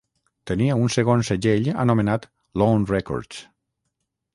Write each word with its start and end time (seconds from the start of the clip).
Tenia 0.51 0.77
un 0.85 0.93
segon 0.95 1.21
segell 1.29 1.71
anomenat 1.85 2.29
Lawn 2.63 2.93
Records. 2.97 3.49